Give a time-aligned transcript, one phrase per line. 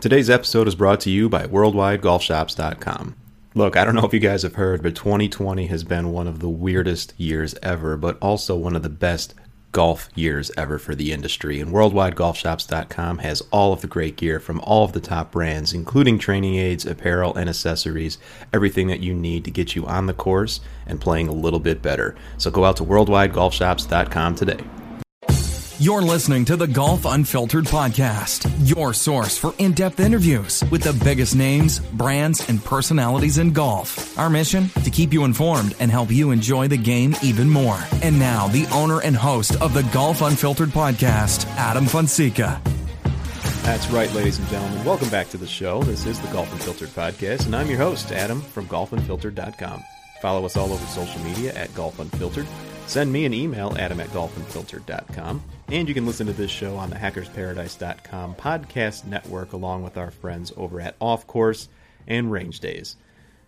[0.00, 3.16] Today's episode is brought to you by WorldwideGolfShops.com.
[3.56, 6.38] Look, I don't know if you guys have heard, but 2020 has been one of
[6.38, 9.34] the weirdest years ever, but also one of the best
[9.72, 11.58] golf years ever for the industry.
[11.58, 16.20] And WorldwideGolfShops.com has all of the great gear from all of the top brands, including
[16.20, 18.18] training aids, apparel, and accessories,
[18.52, 21.82] everything that you need to get you on the course and playing a little bit
[21.82, 22.14] better.
[22.36, 24.60] So go out to WorldwideGolfShops.com today.
[25.80, 30.92] You're listening to the Golf Unfiltered podcast, your source for in depth interviews with the
[31.04, 34.18] biggest names, brands, and personalities in golf.
[34.18, 34.70] Our mission?
[34.82, 37.78] To keep you informed and help you enjoy the game even more.
[38.02, 42.60] And now, the owner and host of the Golf Unfiltered podcast, Adam Fonseca.
[43.62, 44.84] That's right, ladies and gentlemen.
[44.84, 45.84] Welcome back to the show.
[45.84, 49.80] This is the Golf Unfiltered podcast, and I'm your host, Adam from golfunfiltered.com.
[50.20, 52.48] Follow us all over social media at Golf Unfiltered.
[52.88, 55.42] Send me an email, adam at golfunfiltered.com.
[55.70, 60.10] And you can listen to this show on the hackersparadise.com podcast network along with our
[60.10, 61.68] friends over at Off Course
[62.06, 62.96] and Range Days.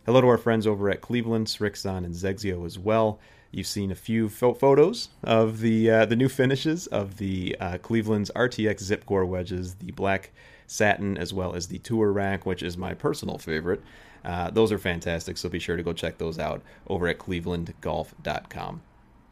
[0.04, 3.18] Hello to our friends over at Cleveland, Srixon, and XXIO as well.
[3.50, 7.78] You've seen a few fo- photos of the uh, the new finishes of the uh,
[7.78, 10.32] Cleveland's RTX Zip Core wedges, the black
[10.66, 13.80] satin, as well as the Tour Rack, which is my personal favorite.
[14.22, 18.82] Uh, those are fantastic, so be sure to go check those out over at clevelandgolf.com.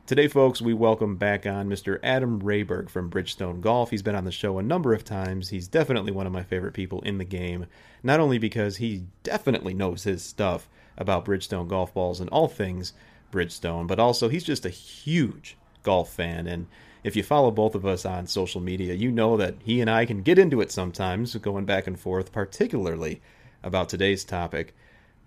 [0.09, 2.01] Today, folks, we welcome back on Mr.
[2.03, 3.91] Adam Rehberg from Bridgestone Golf.
[3.91, 5.51] He's been on the show a number of times.
[5.51, 7.67] He's definitely one of my favorite people in the game,
[8.03, 12.95] not only because he definitely knows his stuff about Bridgestone golf balls and all things
[13.31, 16.47] Bridgestone, but also he's just a huge golf fan.
[16.47, 16.69] And
[17.05, 20.07] if you follow both of us on social media, you know that he and I
[20.07, 23.21] can get into it sometimes, going back and forth, particularly
[23.63, 24.75] about today's topic.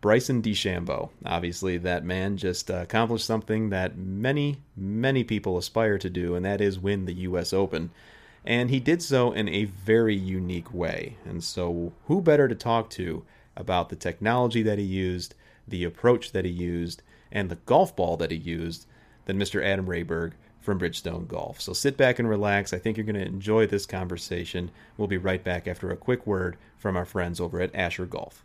[0.01, 1.11] Bryson DeChambeau.
[1.23, 6.59] Obviously, that man just accomplished something that many, many people aspire to do, and that
[6.59, 7.53] is win the U.S.
[7.53, 7.91] Open.
[8.43, 11.17] And he did so in a very unique way.
[11.23, 13.23] And so, who better to talk to
[13.55, 15.35] about the technology that he used,
[15.67, 18.87] the approach that he used, and the golf ball that he used
[19.25, 19.63] than Mr.
[19.63, 21.61] Adam Rehberg from Bridgestone Golf.
[21.61, 22.73] So sit back and relax.
[22.73, 24.71] I think you're going to enjoy this conversation.
[24.97, 28.43] We'll be right back after a quick word from our friends over at Asher Golf.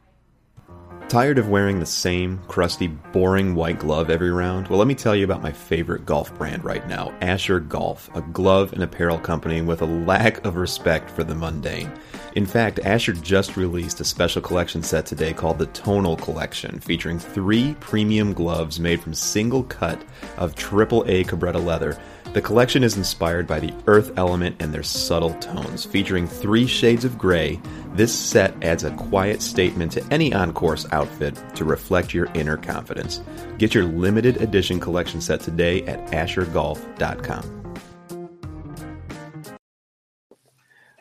[1.08, 4.66] Tired of wearing the same crusty, boring white glove every round?
[4.66, 8.22] Well, let me tell you about my favorite golf brand right now, Asher Golf, a
[8.22, 11.92] glove and apparel company with a lack of respect for the mundane.
[12.34, 17.20] In fact, Asher just released a special collection set today called the Tonal Collection, featuring
[17.20, 20.02] three premium gloves made from single cut
[20.38, 21.96] of AAA Cabretta leather
[22.36, 25.86] the collection is inspired by the earth element and their subtle tones.
[25.86, 27.58] Featuring three shades of gray,
[27.94, 32.58] this set adds a quiet statement to any on course outfit to reflect your inner
[32.58, 33.22] confidence.
[33.56, 37.65] Get your limited edition collection set today at AsherGolf.com.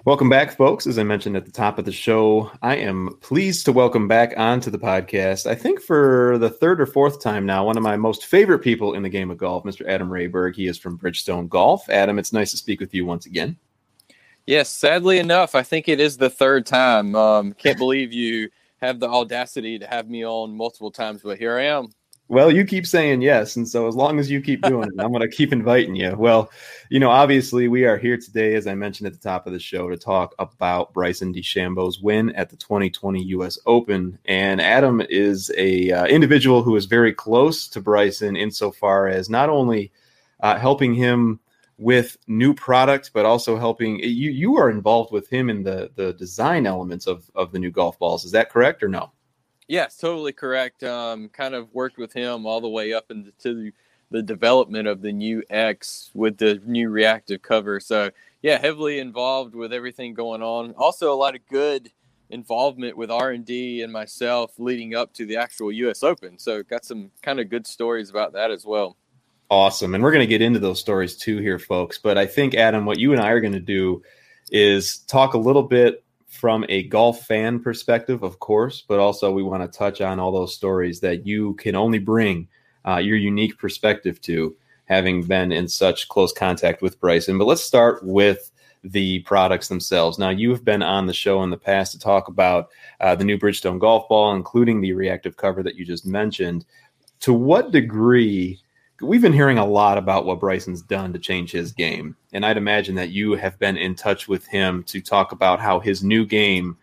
[0.05, 0.85] Welcome back, folks.
[0.85, 4.35] As I mentioned at the top of the show, I am pleased to welcome back
[4.37, 7.97] onto the podcast, I think for the third or fourth time now, one of my
[7.97, 9.83] most favorite people in the game of golf, Mr.
[9.87, 10.55] Adam Rehberg.
[10.55, 11.89] He is from Bridgestone Golf.
[11.89, 13.57] Adam, it's nice to speak with you once again.
[14.45, 17.15] Yes, sadly enough, I think it is the third time.
[17.15, 18.51] Um, can't believe you
[18.81, 21.87] have the audacity to have me on multiple times, but here I am.
[22.27, 23.55] Well, you keep saying yes.
[23.55, 26.15] And so as long as you keep doing it, I'm going to keep inviting you.
[26.17, 26.49] Well,
[26.89, 29.59] you know, obviously we are here today, as I mentioned at the top of the
[29.59, 33.59] show, to talk about Bryson DeChambeau's win at the 2020 U.S.
[33.67, 34.17] Open.
[34.25, 39.49] And Adam is a uh, individual who is very close to Bryson insofar as not
[39.49, 39.91] only
[40.39, 41.39] uh, helping him
[41.77, 44.31] with new product, but also helping you.
[44.31, 47.99] You are involved with him in the the design elements of of the new golf
[47.99, 48.25] balls.
[48.25, 49.11] Is that correct or no?
[49.67, 50.83] Yes, totally correct.
[50.83, 53.71] Um, kind of worked with him all the way up into the,
[54.11, 57.79] the development of the new X with the new reactive cover.
[57.79, 60.73] So yeah, heavily involved with everything going on.
[60.77, 61.91] Also, a lot of good
[62.29, 66.03] involvement with R and D and myself leading up to the actual U.S.
[66.03, 66.37] Open.
[66.37, 68.97] So got some kind of good stories about that as well.
[69.49, 71.97] Awesome, and we're going to get into those stories too here, folks.
[71.97, 74.03] But I think Adam, what you and I are going to do
[74.51, 76.03] is talk a little bit
[76.35, 80.31] from a golf fan perspective, of course, but also we want to touch on all
[80.31, 82.47] those stories that you can only bring
[82.85, 84.55] uh, your unique perspective to,
[84.85, 87.37] having been in such close contact with Bryson.
[87.37, 88.51] But let's start with
[88.83, 90.19] the products themselves.
[90.19, 93.37] Now, you've been on the show in the past to talk about uh, the new
[93.37, 96.65] Bridgestone golf ball, including the reactive cover that you just mentioned.
[97.21, 98.59] To what degree?
[99.01, 102.15] We've been hearing a lot about what Bryson's done to change his game.
[102.31, 105.79] And I'd imagine that you have been in touch with him to talk about how
[105.79, 106.77] his new game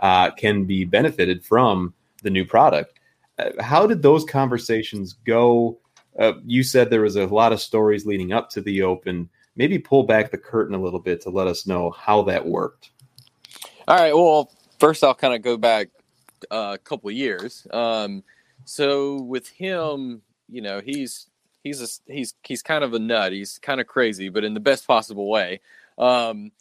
[0.00, 3.00] uh, can be benefited from the new product.
[3.38, 5.78] Uh, how did those conversations go?
[6.18, 9.78] Uh, you said there was a lot of stories leading up to the Open maybe
[9.78, 12.90] pull back the curtain a little bit to let us know how that worked.
[13.86, 14.14] All right.
[14.14, 15.88] Well, first I'll kind of go back
[16.50, 17.66] uh, a couple years.
[17.72, 18.22] Um,
[18.64, 21.28] so with him, you know, he's
[21.64, 23.32] he's a, he's he's kind of a nut.
[23.32, 25.60] He's kind of crazy, but in the best possible way.
[25.98, 26.52] Um,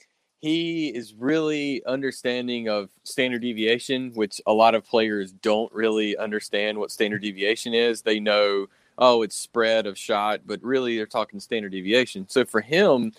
[0.41, 6.77] he is really understanding of standard deviation, which a lot of players don't really understand
[6.77, 8.01] what standard deviation is.
[8.01, 8.67] They know
[8.97, 12.27] oh, it's spread of shot, but really they're talking standard deviation.
[12.29, 13.11] So for him,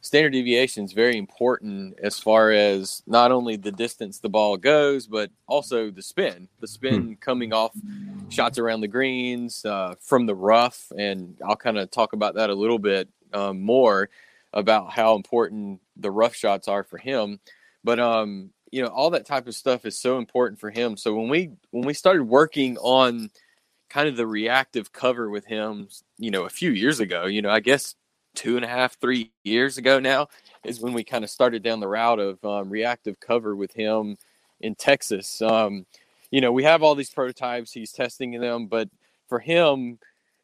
[0.00, 5.06] standard deviation is very important as far as not only the distance the ball goes,
[5.06, 6.48] but also the spin.
[6.60, 7.12] The spin hmm.
[7.14, 7.72] coming off
[8.28, 12.50] shots around the greens uh, from the rough, and I'll kind of talk about that
[12.50, 14.08] a little bit um, more
[14.52, 17.40] about how important the rough shots are for him.
[17.84, 20.96] But um, you know, all that type of stuff is so important for him.
[20.96, 23.30] So when we when we started working on
[23.88, 27.50] kind of the reactive cover with him, you know, a few years ago, you know,
[27.50, 27.96] I guess
[28.34, 30.28] two and a half, three years ago now
[30.64, 34.16] is when we kind of started down the route of um, reactive cover with him
[34.60, 35.40] in Texas.
[35.42, 35.86] Um,
[36.30, 38.88] you know, we have all these prototypes, he's testing them, but
[39.28, 39.98] for him,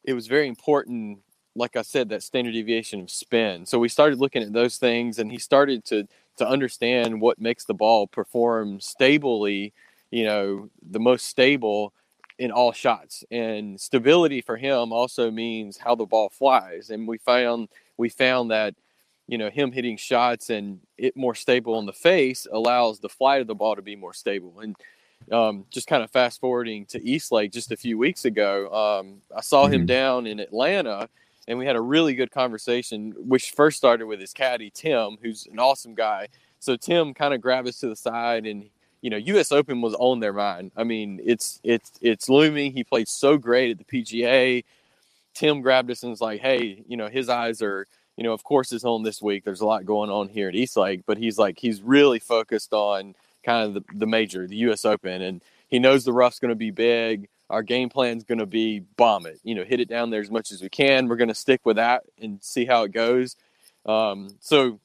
[0.04, 1.18] it was very important,
[1.54, 3.66] like I said, that standard deviation of spin.
[3.66, 6.06] So we started looking at those things and he started to
[6.38, 9.72] to understand what makes the ball perform stably,
[10.10, 11.94] you know, the most stable
[12.38, 13.24] in all shots.
[13.30, 16.90] And stability for him also means how the ball flies.
[16.90, 18.74] And we found we found that
[19.26, 23.40] you know him hitting shots and it more stable in the face allows the flight
[23.40, 24.60] of the ball to be more stable.
[24.60, 24.76] And
[25.32, 29.22] um, just kind of fast forwarding to East Lake just a few weeks ago, um,
[29.34, 29.74] I saw mm-hmm.
[29.74, 31.08] him down in Atlanta.
[31.48, 35.46] And we had a really good conversation, which first started with his caddy, Tim, who's
[35.46, 36.26] an awesome guy.
[36.58, 38.68] So Tim kind of grabbed us to the side and
[39.00, 39.52] you know, U.S.
[39.52, 40.72] Open was on their mind.
[40.76, 42.72] I mean, it's it's it's looming.
[42.72, 44.64] He played so great at the PGA.
[45.34, 48.42] Tim grabbed us and was like, "Hey, you know, his eyes are, you know, of
[48.42, 49.44] course, it's on this week.
[49.44, 52.72] There's a lot going on here at East Lake, but he's like, he's really focused
[52.72, 53.14] on
[53.44, 54.84] kind of the, the major, the U.S.
[54.84, 57.28] Open, and he knows the rough's going to be big.
[57.48, 60.30] Our game plan's going to be bomb it, you know, hit it down there as
[60.30, 61.06] much as we can.
[61.06, 63.36] We're going to stick with that and see how it goes.
[63.84, 64.80] Um, so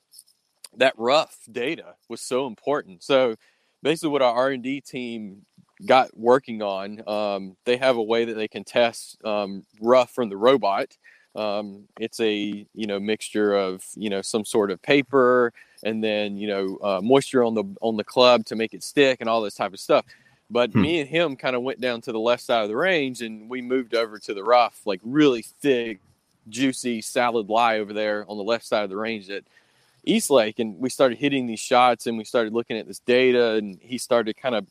[0.77, 3.03] that rough data was so important.
[3.03, 3.35] So
[3.83, 5.45] basically what our r&d team
[5.85, 10.29] got working on um, they have a way that they can test um, rough from
[10.29, 10.95] the robot
[11.35, 16.37] um, it's a you know mixture of you know some sort of paper and then
[16.37, 19.41] you know uh, moisture on the on the club to make it stick and all
[19.41, 20.05] this type of stuff
[20.49, 20.81] but hmm.
[20.81, 23.49] me and him kind of went down to the left side of the range and
[23.49, 25.99] we moved over to the rough like really thick
[26.49, 29.45] juicy salad lie over there on the left side of the range that
[30.03, 33.53] East Lake, and we started hitting these shots, and we started looking at this data,
[33.53, 34.65] and he started kind of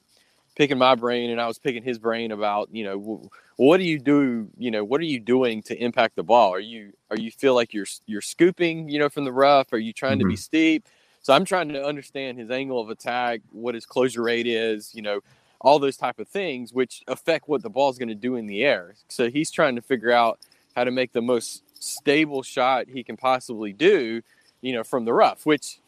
[0.57, 3.99] picking my brain, and I was picking his brain about, you know, what do you
[3.99, 6.53] do, you know, what are you doing to impact the ball?
[6.53, 9.73] Are you are you feel like you're you're scooping, you know, from the rough?
[9.73, 10.21] Are you trying mm-hmm.
[10.21, 10.41] to be mm-hmm.
[10.41, 10.89] steep?
[11.23, 15.03] So I'm trying to understand his angle of attack, what his closure rate is, you
[15.03, 15.21] know,
[15.61, 18.47] all those type of things, which affect what the ball is going to do in
[18.47, 18.95] the air.
[19.09, 20.41] So he's trying to figure out
[20.75, 24.23] how to make the most stable shot he can possibly do
[24.63, 25.79] you know, from the rough, which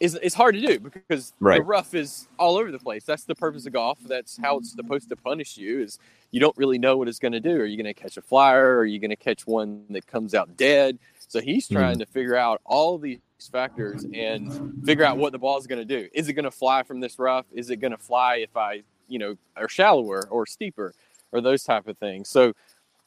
[0.00, 1.58] is it's hard to do because right.
[1.58, 3.04] the rough is all over the place.
[3.04, 3.98] That's the purpose of golf.
[4.06, 5.80] That's how it's supposed to punish you.
[5.80, 5.98] Is
[6.30, 7.56] you don't really know what it's going to do.
[7.56, 8.78] Are you going to catch a flyer?
[8.78, 10.98] Are you going to catch one that comes out dead?
[11.26, 11.74] So he's hmm.
[11.74, 12.00] trying mm.
[12.00, 13.18] to figure out all these
[13.52, 16.08] factors and figure out what the ball is going to do.
[16.12, 17.46] Is it going to fly from this rough?
[17.52, 20.94] Is it going to fly if I, you know, are shallower or steeper
[21.32, 22.28] or those type of things?
[22.28, 22.54] So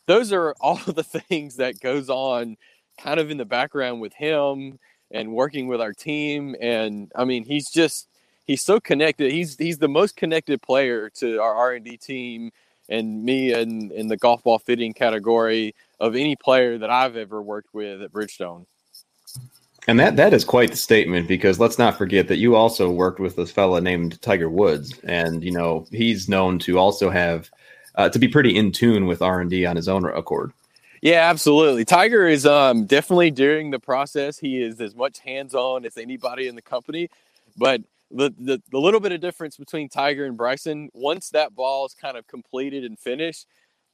[0.06, 2.58] those are all of the things that goes on
[3.02, 4.80] kind of in the background with him
[5.12, 6.56] and working with our team.
[6.62, 8.08] And I mean, he's just
[8.46, 9.32] he's so connected.
[9.32, 12.52] He's he's the most connected player to our R and D team
[12.90, 17.42] and me and in the golf ball fitting category of any player that I've ever
[17.42, 18.66] worked with at Bridgestone.
[19.88, 23.20] And that that is quite the statement because let's not forget that you also worked
[23.20, 27.50] with this fella named Tiger Woods, and you know he's known to also have
[27.96, 30.54] uh, to be pretty in tune with R and D on his own accord.
[31.02, 31.84] Yeah, absolutely.
[31.84, 34.38] Tiger is um, definitely during the process.
[34.38, 37.10] He is as much hands on as anybody in the company.
[37.58, 37.82] But
[38.12, 41.96] the, the, the little bit of difference between Tiger and Bryson, once that ball is
[41.96, 43.48] kind of completed and finished,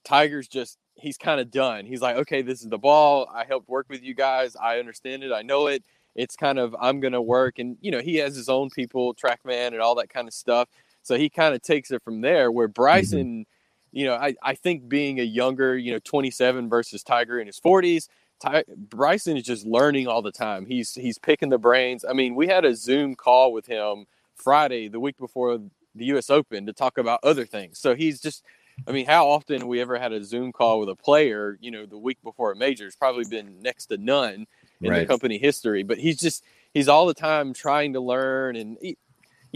[0.04, 1.86] Tiger's just he's kind of done.
[1.86, 3.30] He's like, okay, this is the ball.
[3.34, 4.56] I helped work with you guys.
[4.56, 5.32] I understand it.
[5.32, 5.84] I know it.
[6.16, 9.14] It's kind of I'm going to work, and you know he has his own people,
[9.14, 10.68] TrackMan, and all that kind of stuff.
[11.04, 12.52] So he kind of takes it from there.
[12.52, 13.57] Where Bryson, mm-hmm.
[13.98, 17.60] You know, I I think being a younger, you know, 27 versus Tiger in his
[17.60, 18.08] 40s.
[18.40, 20.68] Ty- Bryson is just learning all the time.
[20.68, 22.06] He's he's picking the brains.
[22.08, 25.58] I mean, we had a Zoom call with him Friday, the week before
[25.96, 26.30] the U.S.
[26.30, 27.80] Open, to talk about other things.
[27.80, 28.44] So he's just
[28.88, 31.72] I mean, how often have we ever had a Zoom call with a player, you
[31.72, 32.86] know, the week before a major?
[32.86, 34.46] It's probably been next to none
[34.82, 35.00] in right.
[35.00, 35.82] the company history.
[35.82, 38.56] But he's just, he's all the time trying to learn.
[38.56, 38.98] And, he,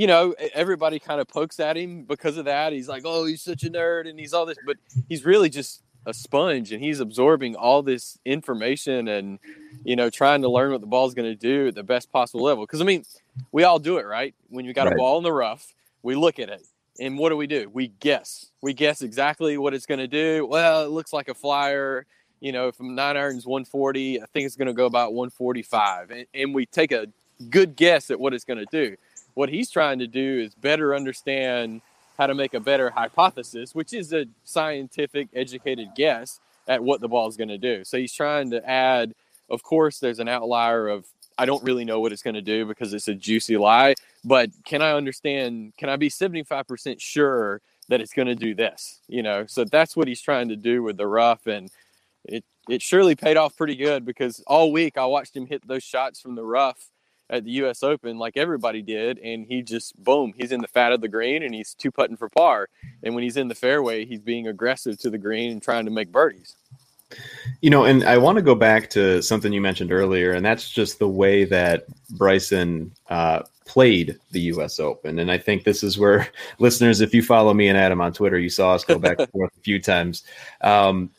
[0.01, 2.73] you know, everybody kind of pokes at him because of that.
[2.73, 4.57] He's like, oh, he's such a nerd and he's all this.
[4.65, 4.77] But
[5.07, 9.37] he's really just a sponge and he's absorbing all this information and,
[9.83, 12.43] you know, trying to learn what the ball's going to do at the best possible
[12.43, 12.65] level.
[12.65, 13.05] Because, I mean,
[13.51, 14.33] we all do it, right?
[14.49, 14.93] When you got right.
[14.93, 16.63] a ball in the rough, we look at it
[16.99, 17.69] and what do we do?
[17.71, 18.47] We guess.
[18.63, 20.47] We guess exactly what it's going to do.
[20.47, 22.07] Well, it looks like a flyer.
[22.39, 26.09] You know, from nine irons 140, I think it's going to go about 145.
[26.09, 27.05] And, and we take a
[27.51, 28.97] good guess at what it's going to do.
[29.33, 31.81] What he's trying to do is better understand
[32.17, 37.07] how to make a better hypothesis, which is a scientific, educated guess at what the
[37.07, 37.83] ball is going to do.
[37.83, 39.13] So he's trying to add,
[39.49, 41.05] of course, there's an outlier of
[41.37, 43.95] I don't really know what it's going to do because it's a juicy lie.
[44.23, 45.73] But can I understand?
[45.77, 48.99] Can I be 75% sure that it's going to do this?
[49.07, 51.47] You know, so that's what he's trying to do with the rough.
[51.47, 51.71] And
[52.25, 55.83] it, it surely paid off pretty good because all week I watched him hit those
[55.83, 56.91] shots from the rough
[57.31, 57.81] at the U.S.
[57.81, 61.41] Open like everybody did, and he just boom, he's in the fat of the green
[61.43, 62.67] and he's two putting for par.
[63.01, 65.91] And when he's in the fairway, he's being aggressive to the green and trying to
[65.91, 66.55] make birdies.
[67.61, 70.69] You know, and I want to go back to something you mentioned earlier, and that's
[70.69, 74.79] just the way that Bryson uh, played the U.S.
[74.79, 75.19] Open.
[75.19, 78.39] And I think this is where listeners, if you follow me and Adam on Twitter,
[78.39, 80.23] you saw us go back and forth a few times.
[80.61, 81.09] Um,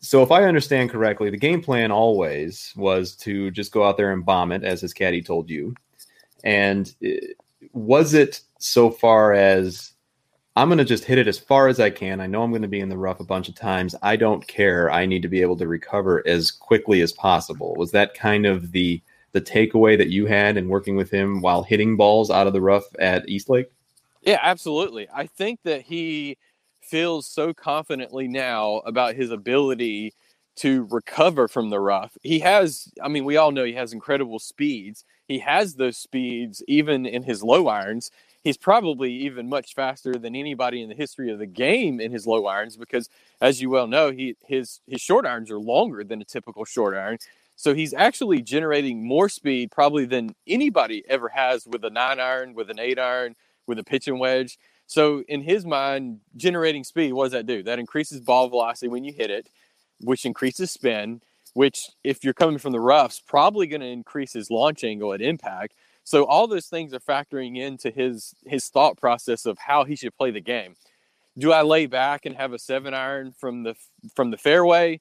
[0.00, 4.12] so, if I understand correctly, the game plan always was to just go out there
[4.12, 5.74] and bomb it, as his caddy told you.
[6.42, 7.10] And uh,
[7.72, 9.92] was it so far as
[10.56, 12.20] I'm going to just hit it as far as I can.
[12.20, 13.94] I know I'm going to be in the rough a bunch of times.
[14.02, 14.90] I don't care.
[14.90, 17.74] I need to be able to recover as quickly as possible.
[17.76, 19.00] Was that kind of the
[19.32, 22.60] the takeaway that you had in working with him while hitting balls out of the
[22.60, 23.70] rough at Eastlake?
[24.22, 25.08] Yeah, absolutely.
[25.14, 26.36] I think that he
[26.90, 30.12] feels so confidently now about his ability
[30.56, 32.18] to recover from the rough.
[32.22, 35.04] He has, I mean, we all know he has incredible speeds.
[35.26, 38.10] He has those speeds even in his low irons
[38.42, 42.26] he's probably even much faster than anybody in the history of the game in his
[42.26, 43.08] low irons because
[43.40, 46.94] as you well know he his his short irons are longer than a typical short
[46.94, 47.18] iron
[47.56, 52.54] so he's actually generating more speed probably than anybody ever has with a 9 iron
[52.54, 54.58] with an 8 iron with a pitching wedge
[54.90, 59.04] so in his mind generating speed what does that do that increases ball velocity when
[59.04, 59.48] you hit it
[60.00, 61.20] which increases spin
[61.54, 65.20] which if you're coming from the roughs probably going to increase his launch angle at
[65.20, 69.96] impact so all those things are factoring into his his thought process of how he
[69.96, 70.74] should play the game.
[71.38, 73.74] Do I lay back and have a seven iron from the
[74.14, 75.00] from the fairway,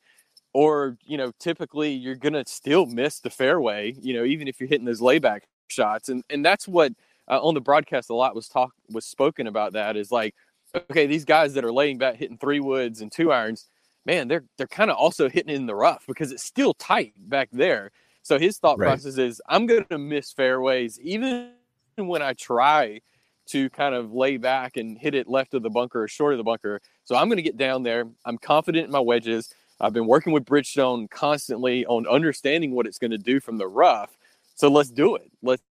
[0.53, 3.95] or you know, typically you're gonna still miss the fairway.
[3.99, 6.93] You know, even if you're hitting those layback shots, and and that's what
[7.29, 9.73] uh, on the broadcast a lot was talk was spoken about.
[9.73, 10.35] That is like,
[10.75, 13.67] okay, these guys that are laying back hitting three woods and two irons,
[14.05, 17.49] man, they're they're kind of also hitting in the rough because it's still tight back
[17.51, 17.91] there.
[18.21, 18.87] So his thought right.
[18.87, 21.51] process is I'm going to miss fairways even
[21.97, 23.01] when I try
[23.47, 26.37] to kind of lay back and hit it left of the bunker or short of
[26.37, 26.81] the bunker.
[27.03, 28.05] So I'm going to get down there.
[28.25, 29.51] I'm confident in my wedges.
[29.79, 33.67] I've been working with Bridgestone constantly on understanding what it's going to do from the
[33.67, 34.15] rough.
[34.55, 35.31] So let's do it.
[35.41, 35.63] Let's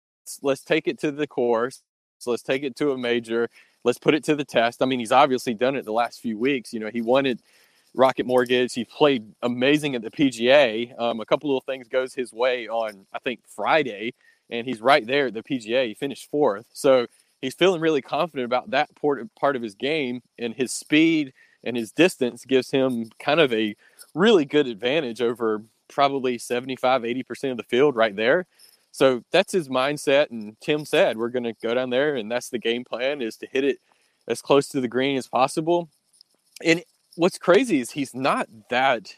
[0.42, 1.82] let's take it to the course.
[2.18, 3.48] So let's take it to a major.
[3.84, 4.82] Let's put it to the test.
[4.82, 6.72] I mean, he's obviously done it the last few weeks.
[6.72, 7.40] You know, he wanted
[7.94, 8.74] Rocket Mortgage.
[8.74, 10.98] He played amazing at the PGA.
[10.98, 14.14] Um, a couple little things goes his way on I think Friday,
[14.50, 15.88] and he's right there at the PGA.
[15.88, 17.06] He finished fourth, so
[17.40, 21.32] he's feeling really confident about that part of his game, and his speed
[21.64, 23.74] and his distance gives him kind of a
[24.14, 28.46] really good advantage over probably 75 80% of the field right there
[28.96, 32.50] so that's his mindset and tim said we're going to go down there and that's
[32.50, 33.78] the game plan is to hit it
[34.28, 35.88] as close to the green as possible
[36.64, 36.82] and
[37.16, 39.14] what's crazy is he's not that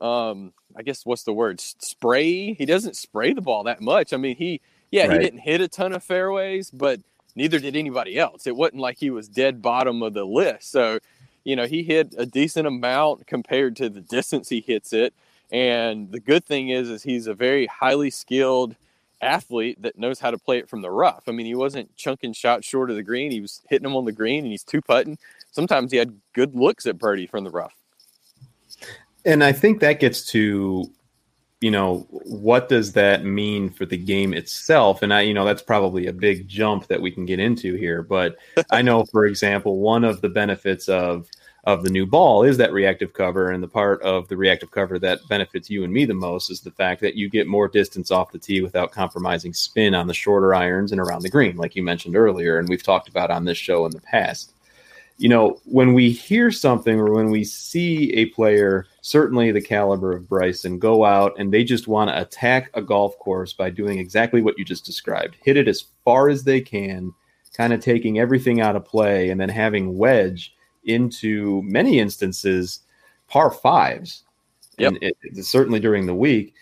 [0.00, 2.54] um I guess what's the word spray.
[2.54, 4.12] He doesn't spray the ball that much.
[4.12, 4.60] I mean, he
[4.90, 5.12] yeah, right.
[5.12, 7.00] he didn't hit a ton of fairways, but
[7.34, 8.46] neither did anybody else.
[8.46, 10.70] It wasn't like he was dead bottom of the list.
[10.70, 10.98] So,
[11.44, 15.14] you know, he hit a decent amount compared to the distance he hits it.
[15.50, 18.76] And the good thing is is he's a very highly skilled
[19.20, 21.24] athlete that knows how to play it from the rough.
[21.26, 23.30] I mean, he wasn't chunking shots short of the green.
[23.30, 25.18] He was hitting them on the green and he's two putting
[25.50, 27.74] sometimes he had good looks at birdie from the rough.
[29.24, 30.90] And I think that gets to
[31.60, 35.02] you know, what does that mean for the game itself?
[35.02, 38.00] And I, you know, that's probably a big jump that we can get into here.
[38.00, 38.36] But
[38.70, 41.28] I know, for example, one of the benefits of
[41.68, 44.98] of the new ball is that reactive cover, and the part of the reactive cover
[44.98, 48.10] that benefits you and me the most is the fact that you get more distance
[48.10, 51.76] off the tee without compromising spin on the shorter irons and around the green, like
[51.76, 54.54] you mentioned earlier, and we've talked about on this show in the past.
[55.18, 60.16] You know, when we hear something or when we see a player, certainly the caliber
[60.16, 63.98] of Bryson, go out and they just want to attack a golf course by doing
[63.98, 67.12] exactly what you just described hit it as far as they can,
[67.52, 70.54] kind of taking everything out of play, and then having wedge
[70.88, 72.80] into many instances
[73.28, 74.24] par fives.
[74.78, 74.88] Yep.
[74.88, 76.54] And it, it, certainly during the week,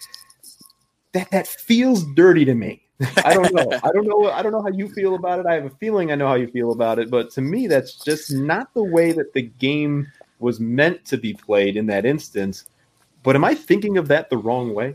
[1.13, 2.87] that, that feels dirty to me
[3.25, 3.71] I don't know.
[3.85, 4.31] I don't know.
[4.31, 5.47] I don't know how you feel about it.
[5.47, 7.95] I have a feeling I know how you feel about it, but to me, that's
[7.95, 10.07] just not the way that the game
[10.39, 12.65] was meant to be played in that instance.
[13.23, 14.95] But am I thinking of that the wrong way?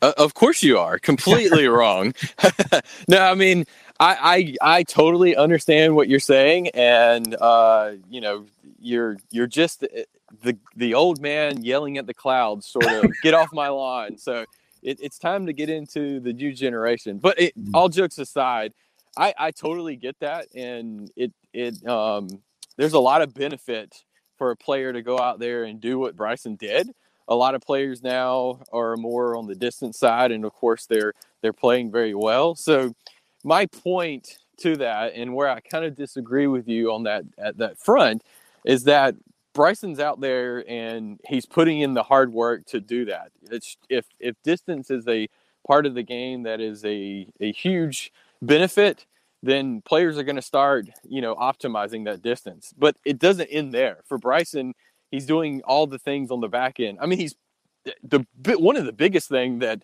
[0.00, 2.14] Uh, of course you are completely wrong.
[3.08, 3.66] no, I mean,
[4.02, 8.46] I, I, I totally understand what you're saying, and uh, you know,
[8.80, 9.86] you're you're just
[10.42, 13.12] the the old man yelling at the clouds, sort of.
[13.22, 14.18] Get off my lawn.
[14.18, 14.44] So
[14.82, 17.18] it, it's time to get into the new generation.
[17.18, 17.70] But it, mm.
[17.74, 18.72] all jokes aside,
[19.16, 22.28] I, I totally get that, and it it um,
[22.76, 24.02] there's a lot of benefit
[24.36, 26.90] for a player to go out there and do what Bryson did.
[27.28, 31.12] A lot of players now are more on the distance side, and of course they're
[31.40, 32.56] they're playing very well.
[32.56, 32.94] So
[33.44, 37.58] my point to that, and where I kind of disagree with you on that at
[37.58, 38.22] that front,
[38.64, 39.14] is that
[39.54, 43.32] Bryson's out there and he's putting in the hard work to do that.
[43.50, 45.28] It's, if if distance is a
[45.66, 49.06] part of the game that is a a huge benefit,
[49.42, 52.72] then players are going to start you know optimizing that distance.
[52.76, 53.98] But it doesn't end there.
[54.06, 54.74] For Bryson,
[55.10, 56.98] he's doing all the things on the back end.
[57.00, 57.34] I mean, he's
[58.02, 58.24] the
[58.58, 59.82] one of the biggest thing that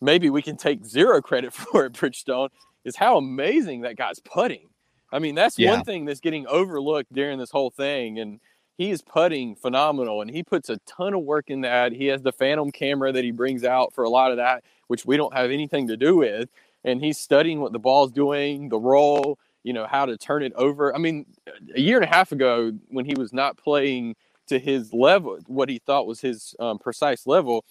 [0.00, 2.50] maybe we can take zero credit for at Bridgestone
[2.88, 4.68] is how amazing that guy's putting.
[5.12, 5.70] I mean, that's yeah.
[5.70, 8.40] one thing that's getting overlooked during this whole thing and
[8.78, 11.92] he is putting phenomenal and he puts a ton of work in that.
[11.92, 15.04] He has the phantom camera that he brings out for a lot of that, which
[15.04, 16.48] we don't have anything to do with.
[16.84, 20.52] And he's studying what the ball's doing, the roll, you know, how to turn it
[20.54, 20.94] over.
[20.94, 21.26] I mean,
[21.74, 24.14] a year and a half ago, when he was not playing
[24.46, 27.64] to his level, what he thought was his um, precise level,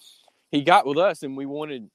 [0.50, 1.88] he got with us and we wanted,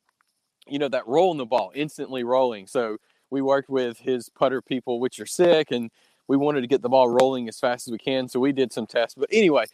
[0.68, 2.66] you know, that roll in the ball, instantly rolling.
[2.66, 2.98] So
[3.34, 5.90] we worked with his putter people, which are sick, and
[6.28, 8.30] we wanted to get the ball rolling as fast as we can.
[8.30, 9.16] So we did some tests.
[9.16, 9.66] But anyway,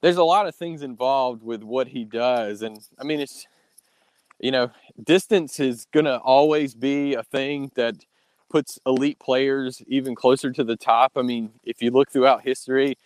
[0.00, 2.62] there's a lot of things involved with what he does.
[2.62, 3.44] And I mean, it's,
[4.38, 4.70] you know,
[5.02, 7.96] distance is going to always be a thing that
[8.48, 11.12] puts elite players even closer to the top.
[11.16, 12.96] I mean, if you look throughout history,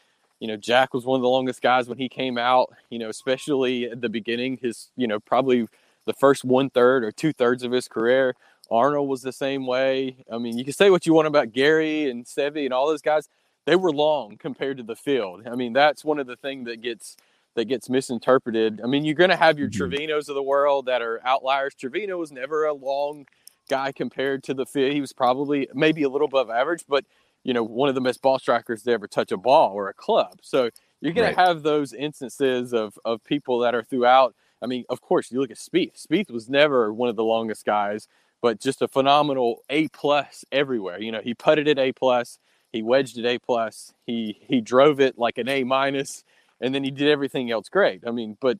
[0.40, 3.08] you know, Jack was one of the longest guys when he came out, you know,
[3.08, 5.68] especially at the beginning, his, you know, probably
[6.04, 8.34] the first one third or two thirds of his career.
[8.72, 10.16] Arnold was the same way.
[10.32, 13.02] I mean, you can say what you want about Gary and Seve and all those
[13.02, 13.28] guys.
[13.66, 15.46] They were long compared to the field.
[15.46, 17.16] I mean, that's one of the things that gets
[17.54, 18.80] that gets misinterpreted.
[18.82, 19.92] I mean, you're going to have your mm-hmm.
[19.92, 21.74] Trevinos of the world that are outliers.
[21.74, 23.26] Trevino was never a long
[23.68, 24.92] guy compared to the field.
[24.92, 27.04] He was probably maybe a little above average, but
[27.44, 29.94] you know, one of the best ball strikers to ever touch a ball or a
[29.94, 30.38] club.
[30.42, 31.34] So you're going right.
[31.34, 34.34] to have those instances of of people that are throughout.
[34.62, 36.06] I mean, of course, you look at Spieth.
[36.06, 38.08] Spieth was never one of the longest guys
[38.42, 41.00] but just a phenomenal A plus everywhere.
[41.00, 42.38] You know, he putted it A plus,
[42.72, 46.24] he wedged it A plus, he he drove it like an A minus,
[46.60, 48.02] and then he did everything else great.
[48.06, 48.58] I mean, but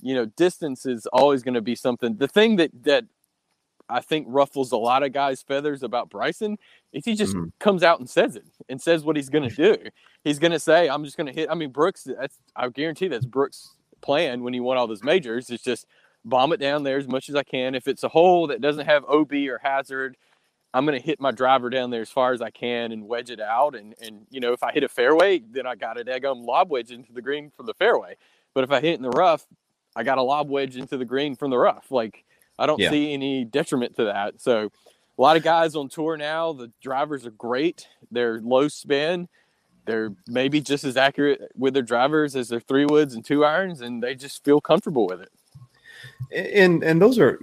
[0.00, 2.16] you know, distance is always going to be something.
[2.16, 3.04] The thing that that
[3.88, 6.58] I think ruffles a lot of guys' feathers about Bryson
[6.92, 7.48] is he just mm-hmm.
[7.58, 9.76] comes out and says it and says what he's going to do.
[10.24, 12.04] He's going to say, "I'm just going to hit." I mean, Brooks.
[12.04, 15.50] That's I guarantee that's Brooks' plan when he won all those majors.
[15.50, 15.86] It's just
[16.26, 17.74] bomb it down there as much as I can.
[17.74, 20.16] If it's a hole that doesn't have OB or hazard,
[20.74, 23.30] I'm going to hit my driver down there as far as I can and wedge
[23.30, 23.74] it out.
[23.74, 26.70] And, and you know, if I hit a fairway, then I got a daggum lob
[26.70, 28.16] wedge into the green from the fairway.
[28.52, 29.46] But if I hit in the rough,
[29.94, 31.90] I got a lob wedge into the green from the rough.
[31.90, 32.24] Like,
[32.58, 32.90] I don't yeah.
[32.90, 34.40] see any detriment to that.
[34.40, 34.70] So,
[35.18, 37.88] a lot of guys on tour now, the drivers are great.
[38.10, 39.28] They're low spin.
[39.86, 43.80] They're maybe just as accurate with their drivers as their three woods and two irons,
[43.80, 45.30] and they just feel comfortable with it
[46.32, 47.38] and and those are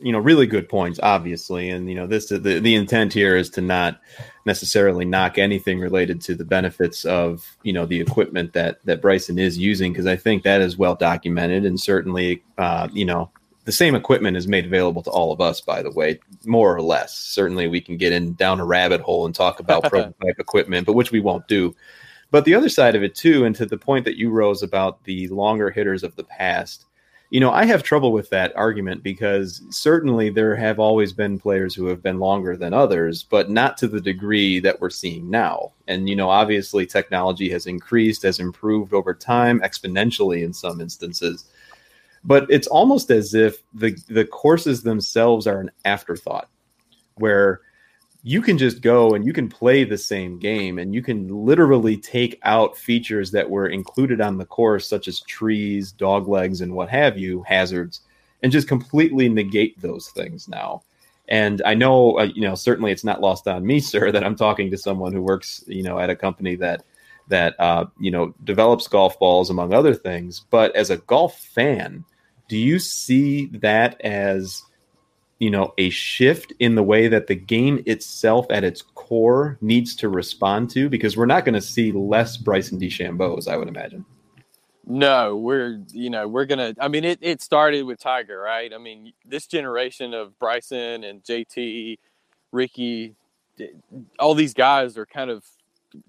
[0.00, 1.70] you know really good points obviously.
[1.70, 4.00] And you know this the, the intent here is to not
[4.44, 9.38] necessarily knock anything related to the benefits of you know the equipment that that bryson
[9.38, 11.64] is using because i think that is well documented.
[11.64, 13.30] And certainly uh, you know
[13.64, 16.82] the same equipment is made available to all of us by the way more or
[16.82, 17.16] less.
[17.16, 20.94] Certainly we can get in down a rabbit hole and talk about prototype equipment but
[20.94, 21.74] which we won't do.
[22.30, 25.04] But the other side of it too and to the point that you rose about
[25.04, 26.86] the longer hitters of the past
[27.34, 31.74] you know, I have trouble with that argument because certainly there have always been players
[31.74, 35.72] who have been longer than others, but not to the degree that we're seeing now.
[35.88, 41.46] And, you know, obviously technology has increased, has improved over time exponentially in some instances.
[42.22, 46.48] But it's almost as if the, the courses themselves are an afterthought
[47.16, 47.62] where
[48.26, 51.94] you can just go and you can play the same game and you can literally
[51.94, 56.74] take out features that were included on the course such as trees dog legs and
[56.74, 58.00] what have you hazards
[58.42, 60.82] and just completely negate those things now.
[61.28, 64.36] And i know uh, you know certainly it's not lost on me sir that i'm
[64.36, 66.84] talking to someone who works you know at a company that
[67.28, 70.44] that uh, you know develops golf balls among other things.
[70.50, 72.04] But as a golf fan
[72.48, 74.62] do you see that as
[75.44, 79.94] you know a shift in the way that the game itself at its core needs
[79.94, 84.06] to respond to because we're not going to see less Bryson DeChambeau's I would imagine.
[84.86, 86.74] No, we're you know we're gonna.
[86.80, 88.72] I mean, it it started with Tiger, right?
[88.72, 91.98] I mean, this generation of Bryson and JT,
[92.50, 93.14] Rickie,
[94.18, 95.44] all these guys are kind of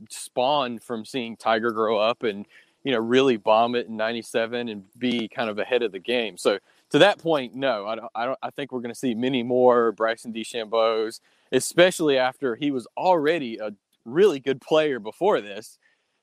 [0.09, 2.45] spawned from seeing Tiger grow up and
[2.85, 6.37] you know really bomb it in '97 and be kind of ahead of the game.
[6.37, 6.57] So
[6.91, 8.11] to that point, no, I don't.
[8.15, 11.19] I, don't, I think we're going to see many more Bryson DeChambeau's,
[11.51, 13.71] especially after he was already a
[14.05, 15.77] really good player before this.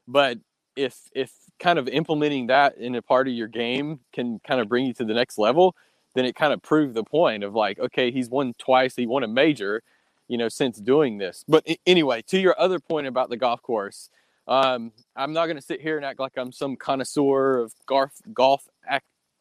[0.06, 0.38] But
[0.76, 4.68] if if kind of implementing that in a part of your game can kind of
[4.68, 5.74] bring you to the next level,
[6.14, 9.22] then it kind of proved the point of like, okay, he's won twice, he won
[9.22, 9.82] a major,
[10.28, 11.44] you know, since doing this.
[11.48, 14.10] But anyway, to your other point about the golf course,
[14.48, 18.12] um, I'm not going to sit here and act like I'm some connoisseur of golf
[18.32, 18.68] golf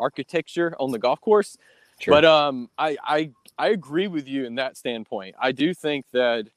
[0.02, 1.58] architecture on the golf course.
[2.00, 2.14] Sure.
[2.14, 5.36] But um, I, I I agree with you in that standpoint.
[5.40, 6.48] I do think that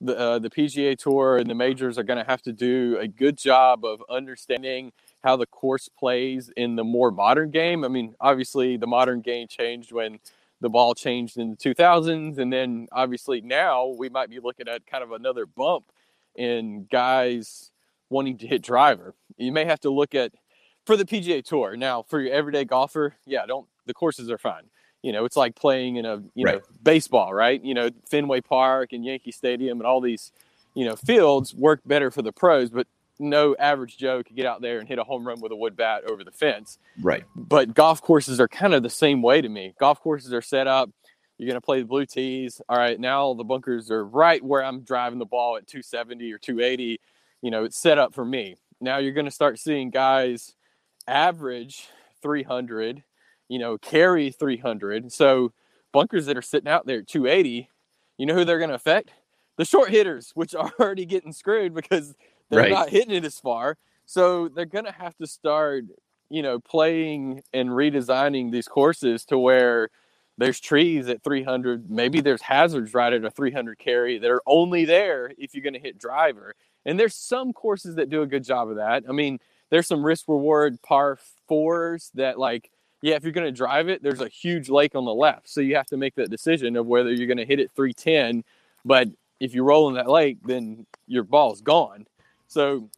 [0.00, 3.06] the uh, the PGA Tour and the majors are going to have to do a
[3.06, 7.84] good job of understanding how the course plays in the more modern game.
[7.84, 10.18] I mean, obviously the modern game changed when
[10.60, 14.86] the ball changed in the 2000s, and then obviously now we might be looking at
[14.86, 15.84] kind of another bump
[16.36, 17.70] in guys
[18.10, 19.14] wanting to hit driver.
[19.36, 20.32] You may have to look at
[20.86, 21.76] for the PGA Tour.
[21.76, 24.64] Now, for your everyday golfer, yeah, don't the courses are fine.
[25.02, 26.56] You know, it's like playing in a you right.
[26.56, 27.62] know baseball, right?
[27.62, 30.32] You know, Fenway Park and Yankee Stadium and all these
[30.74, 32.86] you know fields work better for the pros, but
[33.18, 35.76] no average Joe could get out there and hit a home run with a wood
[35.76, 36.78] bat over the fence.
[37.00, 37.24] Right.
[37.36, 39.74] But golf courses are kind of the same way to me.
[39.78, 40.90] Golf courses are set up.
[41.38, 42.60] You're going to play the blue tees.
[42.68, 46.38] All right, now the bunkers are right where I'm driving the ball at 270 or
[46.38, 47.00] 280.
[47.42, 48.56] You know, it's set up for me.
[48.80, 50.54] Now you're going to start seeing guys
[51.06, 51.88] average
[52.22, 53.02] 300,
[53.48, 55.12] you know, carry 300.
[55.12, 55.52] So
[55.92, 57.68] bunkers that are sitting out there at 280,
[58.18, 59.10] you know who they're going to affect?
[59.56, 62.14] The short hitters, which are already getting screwed because
[62.50, 62.70] they're right.
[62.70, 63.76] not hitting it as far.
[64.06, 65.84] So they're going to have to start,
[66.28, 69.88] you know, playing and redesigning these courses to where
[70.36, 71.90] there's trees at 300.
[71.90, 75.74] Maybe there's hazards right at a 300 carry that are only there if you're going
[75.74, 76.54] to hit driver.
[76.84, 79.04] And there's some courses that do a good job of that.
[79.08, 79.38] I mean,
[79.74, 82.70] there's some risk reward par fours that like
[83.02, 85.48] yeah if you're going to drive it there's a huge lake on the left.
[85.48, 88.44] So you have to make that decision of whether you're going to hit it 310
[88.84, 89.08] but
[89.40, 92.06] if you roll in that lake then your ball's gone.
[92.46, 92.88] So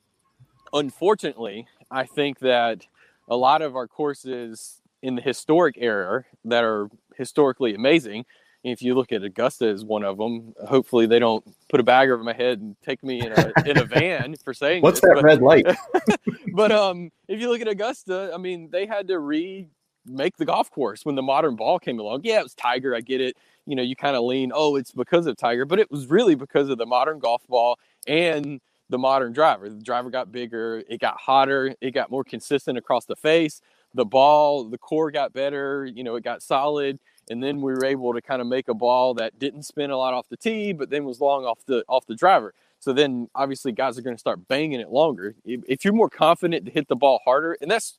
[0.75, 2.87] unfortunately i think that
[3.29, 8.27] a lot of our courses in the historic era that are historically amazing
[8.64, 12.11] if you look at Augusta as one of them, hopefully they don't put a bag
[12.11, 15.09] over my head and take me in a in a van for saying what's this,
[15.09, 15.66] that but, red light.
[16.55, 20.71] but um, if you look at Augusta, I mean, they had to remake the golf
[20.71, 22.23] course when the modern ball came along.
[22.25, 22.95] Yeah, it was Tiger.
[22.95, 23.37] I get it.
[23.66, 26.37] You know, you kind of lean, oh, it's because of Tiger, but it was really
[26.37, 29.69] because of the modern golf ball and the modern driver.
[29.69, 33.61] The driver got bigger, it got hotter, it got more consistent across the face.
[33.95, 35.85] The ball, the core got better.
[35.87, 36.99] You know, it got solid
[37.31, 39.97] and then we were able to kind of make a ball that didn't spin a
[39.97, 42.55] lot off the tee, but then was long off the off the driver.
[42.79, 45.35] So then obviously guys are going to start banging it longer.
[45.45, 47.99] If you're more confident to hit the ball harder, and that's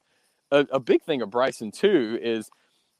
[0.51, 2.49] a, a big thing of Bryson too, is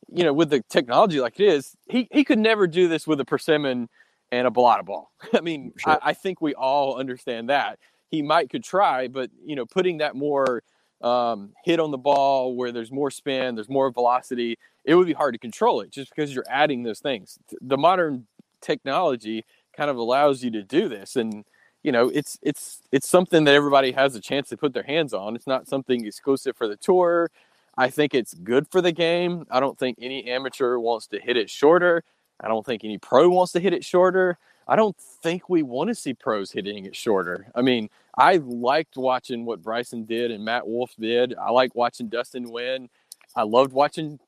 [0.10, 3.20] you know with the technology like it is, he he could never do this with
[3.20, 3.90] a persimmon
[4.32, 5.12] and a balata ball.
[5.34, 5.94] I mean, sure.
[5.94, 9.98] I, I think we all understand that he might could try, but you know, putting
[9.98, 10.63] that more
[11.02, 15.14] um, hit on the ball where there's more spin, there's more velocity, it would be
[15.14, 17.38] hard to control it just because you're adding those things.
[17.62, 18.26] The modern
[18.62, 21.46] technology kind of allows you to do this and
[21.84, 25.14] you know it's it's it's something that everybody has a chance to put their hands
[25.14, 25.36] on.
[25.36, 27.30] It's not something exclusive for the tour.
[27.78, 29.46] I think it's good for the game.
[29.52, 32.04] I don't think any amateur wants to hit it shorter.
[32.40, 35.88] I don't think any pro wants to hit it shorter i don't think we want
[35.88, 40.43] to see pros hitting it shorter i mean i liked watching what bryson did and
[40.43, 42.89] matt Wolff did i like watching dustin win
[43.36, 44.19] i loved watching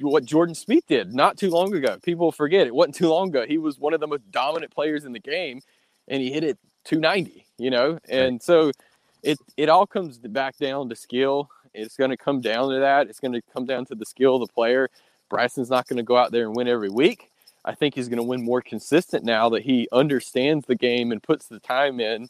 [0.00, 1.98] what Jordan Spieth did not too long ago.
[2.02, 3.46] People forget it wasn't too long ago.
[3.46, 5.60] He was one of the most dominant players in the game,
[6.08, 7.44] and he hit it 290.
[7.58, 8.72] You know, and so
[9.22, 11.50] it it all comes back down to skill.
[11.74, 13.08] It's going to come down to that.
[13.08, 14.90] It's going to come down to the skill of the player.
[15.28, 17.30] Bryson's not going to go out there and win every week.
[17.64, 21.22] I think he's going to win more consistent now that he understands the game and
[21.22, 22.28] puts the time in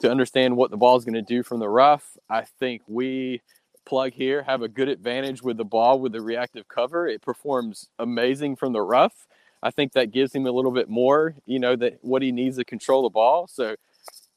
[0.00, 2.16] to understand what the ball is going to do from the rough.
[2.30, 3.42] I think we
[3.84, 7.08] plug here have a good advantage with the ball with the reactive cover.
[7.08, 9.26] It performs amazing from the rough.
[9.62, 12.58] I think that gives him a little bit more, you know, that what he needs
[12.58, 13.48] to control the ball.
[13.48, 13.74] So,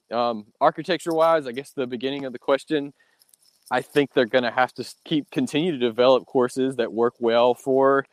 [0.09, 2.93] um, architecture wise, I guess the beginning of the question,
[3.69, 7.53] I think they're going to have to keep continue to develop courses that work well
[7.53, 8.05] for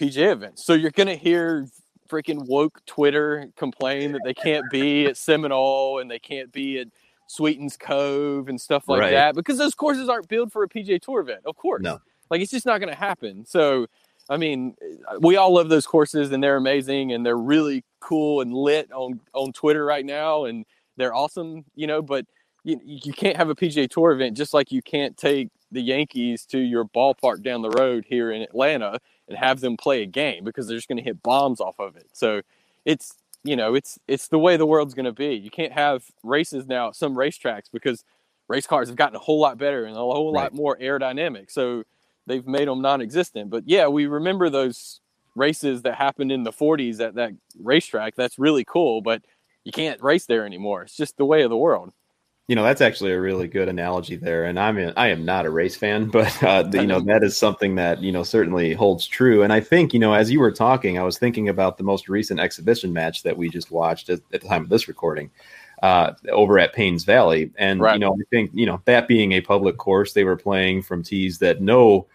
[0.00, 0.64] PGA events.
[0.64, 1.68] So you're going to hear
[2.08, 6.88] freaking woke Twitter complain that they can't be at Seminole and they can't be at
[7.28, 9.12] Sweetens Cove and stuff like right.
[9.12, 11.42] that because those courses aren't built for a PGA Tour event.
[11.44, 13.46] Of course, no, like it's just not going to happen.
[13.46, 13.86] So,
[14.28, 14.74] I mean,
[15.08, 18.90] uh, we all love those courses and they're amazing and they're really cool and lit
[18.90, 22.02] on on Twitter right now and they're awesome, you know.
[22.02, 22.26] But
[22.64, 26.44] you you can't have a PGA Tour event just like you can't take the Yankees
[26.46, 28.98] to your ballpark down the road here in Atlanta
[29.30, 31.96] and have them play a game because they're just going to hit bombs off of
[31.96, 32.08] it.
[32.12, 32.42] So
[32.84, 35.34] it's you know it's it's the way the world's going to be.
[35.36, 38.04] You can't have races now at some racetracks because
[38.48, 40.42] race cars have gotten a whole lot better and a whole right.
[40.42, 41.50] lot more aerodynamic.
[41.50, 41.84] So
[42.26, 43.48] they've made them non-existent.
[43.48, 45.00] But yeah, we remember those
[45.36, 48.16] races that happened in the 40s at that racetrack.
[48.16, 49.22] That's really cool, but
[49.62, 50.82] you can't race there anymore.
[50.82, 51.92] It's just the way of the world
[52.50, 55.46] you know that's actually a really good analogy there and i'm in, i am not
[55.46, 59.06] a race fan but uh, you know that is something that you know certainly holds
[59.06, 61.84] true and i think you know as you were talking i was thinking about the
[61.84, 65.30] most recent exhibition match that we just watched at, at the time of this recording
[65.82, 67.94] uh, over at Paynes Valley, and right.
[67.94, 71.02] you know, I think you know that being a public course, they were playing from
[71.02, 72.06] tees that no,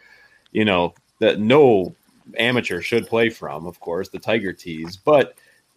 [0.51, 1.95] you know, that no
[2.37, 3.65] amateur should play from.
[3.65, 5.35] Of course, the Tiger tees, but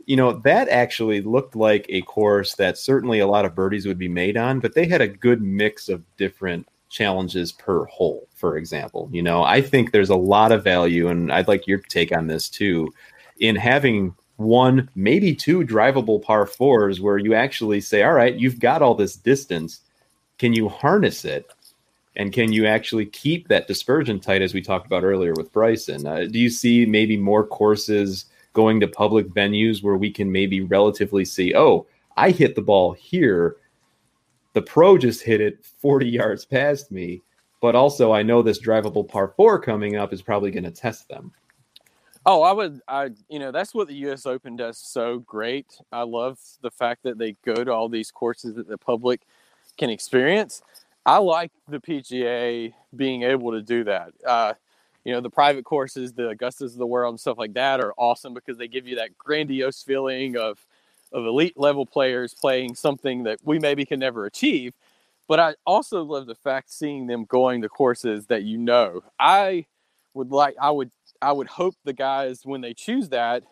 [0.08, 3.98] you know, that actually looked like a course that certainly a lot of birdies would
[3.98, 8.56] be made on, but they had a good mix of different challenges per hole, for
[8.56, 9.10] example.
[9.12, 12.26] You know, I think there's a lot of value, and I'd like your take on
[12.26, 12.88] this too,
[13.38, 18.60] in having one, maybe two drivable par fours where you actually say, all right, you've
[18.60, 19.80] got all this distance.
[20.38, 21.50] Can you harness it?
[22.16, 26.06] And can you actually keep that dispersion tight, as we talked about earlier with Bryson?
[26.06, 28.24] Uh, do you see maybe more courses?
[28.58, 32.92] Going to public venues where we can maybe relatively see, oh, I hit the ball
[32.92, 33.54] here.
[34.54, 37.22] The pro just hit it 40 yards past me,
[37.60, 41.06] but also I know this drivable par four coming up is probably going to test
[41.06, 41.30] them.
[42.26, 44.26] Oh, I would, I, you know, that's what the U.S.
[44.26, 45.78] Open does so great.
[45.92, 49.20] I love the fact that they go to all these courses that the public
[49.78, 50.62] can experience.
[51.06, 54.12] I like the PGA being able to do that.
[54.26, 54.54] Uh,
[55.08, 57.94] you know the private courses the augustas of the world and stuff like that are
[57.96, 60.58] awesome because they give you that grandiose feeling of
[61.12, 64.74] of elite level players playing something that we maybe can never achieve.
[65.26, 69.02] But i also love the fact seeing them going to courses that you know.
[69.18, 69.64] I
[70.12, 70.90] would like i would
[71.22, 73.44] i would hope the guys when they choose that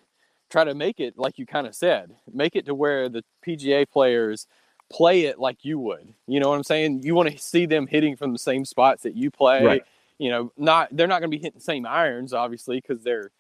[0.51, 3.89] try to make it like you kind of said make it to where the pga
[3.89, 4.47] players
[4.91, 6.13] play it like you would.
[6.27, 7.03] You know what i'm saying?
[7.03, 9.65] You want to see them hitting from the same spots that you play.
[9.65, 9.83] Right
[10.19, 13.31] you know, not they're not going to be hitting the same irons, obviously, because they're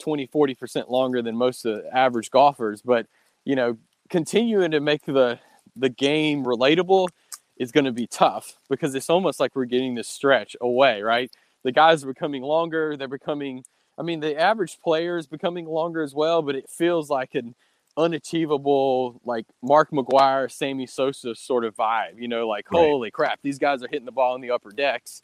[0.00, 2.82] 20, 40% longer than most of the average golfers.
[2.82, 3.06] But,
[3.44, 5.38] you know, continuing to make the
[5.76, 7.08] the game relatable
[7.56, 11.30] is going to be tough because it's almost like we're getting this stretch away, right?
[11.62, 12.96] The guys are becoming longer.
[12.96, 13.64] They're becoming,
[13.98, 17.54] I mean, the average player is becoming longer as well, but it feels like an
[17.96, 22.80] unachievable, like Mark McGwire, Sammy Sosa sort of vibe, you know, like, right.
[22.80, 25.22] holy crap, these guys are hitting the ball in the upper decks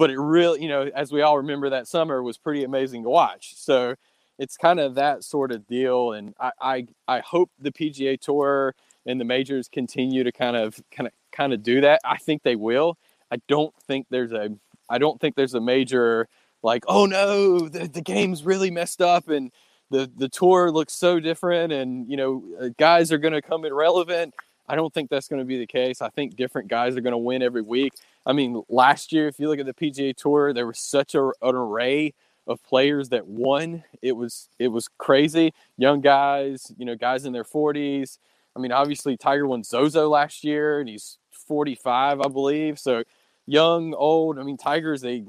[0.00, 3.10] but it really, you know, as we all remember that summer was pretty amazing to
[3.10, 3.52] watch.
[3.54, 3.96] So
[4.38, 6.12] it's kind of that sort of deal.
[6.12, 10.80] And I, I, I hope the PGA Tour and the majors continue to kind of,
[10.90, 12.00] kind of, kind of do that.
[12.02, 12.96] I think they will.
[13.30, 14.48] I don't think there's a,
[14.88, 16.28] I don't think there's a major
[16.62, 19.52] like, oh no, the, the game's really messed up and
[19.90, 23.64] the the tour looks so different, and you know, uh, guys are going to come
[23.64, 24.32] irrelevant.
[24.68, 26.00] I don't think that's going to be the case.
[26.00, 27.92] I think different guys are going to win every week.
[28.26, 31.24] I mean, last year, if you look at the PGA Tour, there was such a,
[31.42, 32.14] an array
[32.46, 33.84] of players that won.
[34.02, 35.54] It was it was crazy.
[35.76, 38.18] Young guys, you know, guys in their 40s.
[38.56, 42.78] I mean, obviously Tiger won Zozo last year, and he's 45, I believe.
[42.78, 43.04] So
[43.46, 44.38] young, old.
[44.38, 45.24] I mean, Tiger's a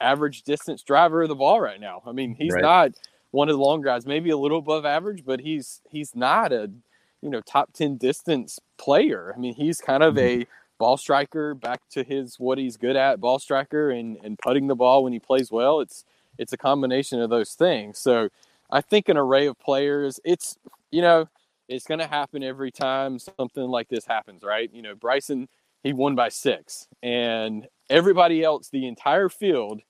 [0.00, 2.02] average distance driver of the ball right now.
[2.06, 2.62] I mean, he's right.
[2.62, 2.92] not
[3.30, 6.70] one of the long guys, maybe a little above average, but he's he's not a
[7.22, 10.42] you know top 10 distance player i mean he's kind of mm-hmm.
[10.42, 10.46] a
[10.78, 14.74] ball striker back to his what he's good at ball striker and and putting the
[14.74, 16.04] ball when he plays well it's
[16.38, 17.98] it's a combination of those things.
[17.98, 18.28] So
[18.70, 20.56] I think an array of players, it's,
[20.90, 21.28] you know,
[21.68, 24.70] it's going to happen every time something like this happens, right?
[24.72, 25.48] You know, Bryson,
[25.82, 29.82] he won by six, and everybody else, the entire field,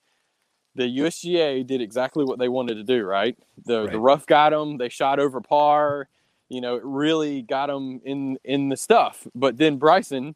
[0.75, 3.37] the USGA did exactly what they wanted to do, right?
[3.65, 3.93] The right.
[3.93, 6.09] the rough got them, they shot over par,
[6.51, 9.27] you know, it really got them in in the stuff.
[9.35, 10.35] But then Bryson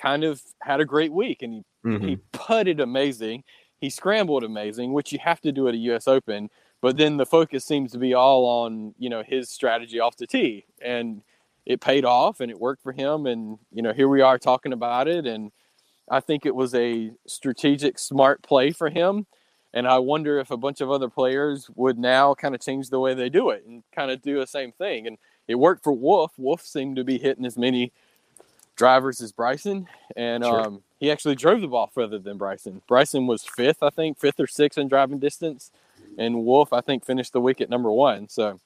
[0.00, 2.06] kind of had a great week, and he mm-hmm.
[2.06, 3.44] he putted amazing,
[3.80, 6.08] he scrambled amazing, which you have to do at a U.S.
[6.08, 6.48] Open.
[6.82, 10.26] But then the focus seems to be all on you know his strategy off the
[10.26, 11.22] tee, and
[11.66, 13.26] it paid off and it worked for him.
[13.26, 15.52] And you know here we are talking about it, and
[16.10, 19.26] I think it was a strategic, smart play for him.
[19.72, 22.98] And I wonder if a bunch of other players would now kind of change the
[22.98, 25.06] way they do it and kind of do the same thing.
[25.06, 26.32] And it worked for Wolff.
[26.36, 27.92] Wolff seemed to be hitting as many
[28.80, 30.62] drivers is Bryson, and sure.
[30.62, 32.80] um, he actually drove the ball further than Bryson.
[32.88, 35.70] Bryson was fifth, I think, fifth or sixth in driving distance,
[36.16, 38.30] and Wolff, I think, finished the week at number one.
[38.30, 38.58] So,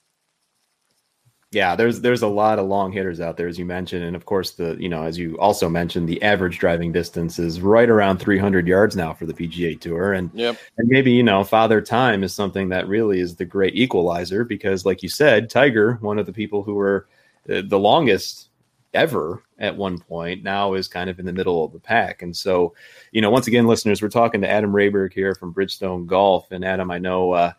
[1.50, 4.24] yeah, there's there's a lot of long hitters out there, as you mentioned, and of
[4.24, 8.18] course, the you know, as you also mentioned, the average driving distance is right around
[8.18, 10.57] 300 yards now for the PGA Tour, and yep.
[10.79, 14.87] and maybe you know, Father Time is something that really is the great equalizer because,
[14.87, 17.09] like you said, Tiger, one of the people who were
[17.50, 18.50] uh, the longest
[18.94, 22.22] ever at one point now is kind of in the middle of the pack.
[22.22, 22.74] And so,
[23.12, 26.50] you know, once again, listeners, we're talking to Adam Rehberg here from Bridgestone Golf.
[26.50, 27.52] And Adam, I know, uh,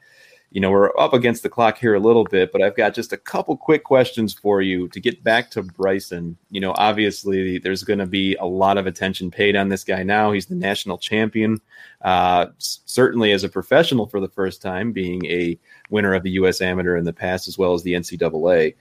[0.51, 3.11] you know, we're up against the clock here a little bit, but I've got just
[3.11, 6.37] a couple quick questions for you to get back to Bryson.
[6.49, 10.03] You know, obviously, there's going to be a lot of attention paid on this guy
[10.03, 10.31] now.
[10.31, 11.59] He's the national champion,
[12.03, 16.61] uh, certainly as a professional for the first time, being a winner of the U.S.
[16.61, 18.75] Amateur in the past, as well as the NCAA.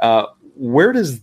[0.00, 1.20] Uh, where does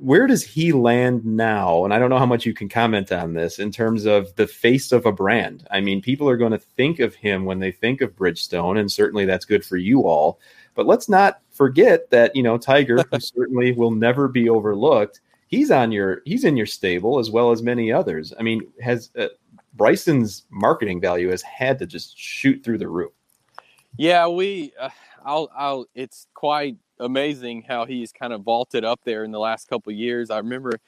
[0.00, 1.84] where does he land now?
[1.84, 4.46] And I don't know how much you can comment on this in terms of the
[4.46, 5.66] face of a brand.
[5.70, 8.90] I mean, people are going to think of him when they think of Bridgestone, and
[8.90, 10.40] certainly that's good for you all.
[10.74, 15.20] But let's not forget that you know Tiger, who certainly will never be overlooked.
[15.48, 18.32] He's on your he's in your stable as well as many others.
[18.38, 19.26] I mean, has uh,
[19.74, 23.12] Bryson's marketing value has had to just shoot through the roof.
[23.98, 24.72] Yeah, we.
[24.80, 24.88] Uh,
[25.26, 25.50] I'll.
[25.54, 25.86] I'll.
[25.94, 30.30] It's quite amazing how he's kind of vaulted up there in the last couple years.
[30.30, 30.78] I remember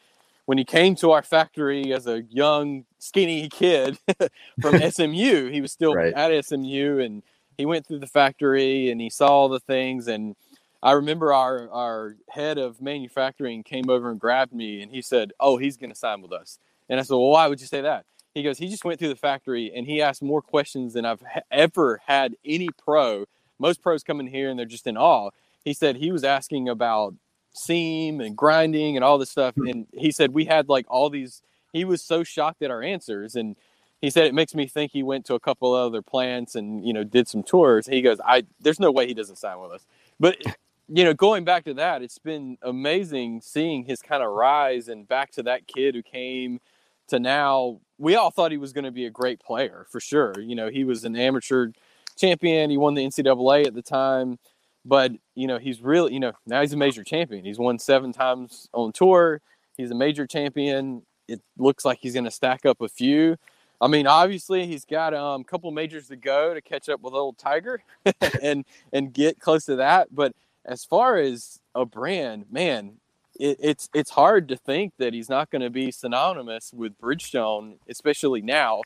[0.44, 3.98] when he came to our factory as a young, skinny kid
[4.60, 5.50] from SMU.
[5.50, 6.12] He was still right.
[6.12, 7.22] at SMU, and
[7.56, 10.08] he went through the factory and he saw all the things.
[10.08, 10.36] And
[10.82, 15.32] I remember our our head of manufacturing came over and grabbed me, and he said,
[15.40, 17.80] "Oh, he's going to sign with us." And I said, "Well, why would you say
[17.80, 21.04] that?" He goes, "He just went through the factory and he asked more questions than
[21.04, 23.26] I've ever had any pro."
[23.58, 25.30] Most pros come in here and they're just in awe
[25.64, 27.14] he said he was asking about
[27.54, 29.66] seam and grinding and all this stuff hmm.
[29.66, 33.36] and he said we had like all these he was so shocked at our answers
[33.36, 33.56] and
[34.00, 36.92] he said it makes me think he went to a couple other plants and you
[36.92, 39.86] know did some tours he goes i there's no way he doesn't sign with us.
[40.18, 40.38] But
[40.88, 45.06] you know going back to that it's been amazing seeing his kind of rise and
[45.06, 46.60] back to that kid who came
[47.08, 47.80] to now.
[47.98, 50.34] We all thought he was going to be a great player for sure.
[50.40, 51.68] You know he was an amateur
[52.16, 52.70] champion.
[52.70, 54.38] He won the ncaa at the time
[54.84, 57.44] but you know he's really you know now he's a major champion.
[57.44, 59.40] He's won seven times on tour.
[59.76, 61.02] He's a major champion.
[61.28, 63.36] It looks like he's going to stack up a few.
[63.80, 67.14] I mean, obviously he's got um, a couple majors to go to catch up with
[67.14, 67.82] old Tiger
[68.42, 70.14] and and get close to that.
[70.14, 72.98] But as far as a brand, man,
[73.38, 77.78] it, it's it's hard to think that he's not going to be synonymous with Bridgestone,
[77.88, 78.82] especially now.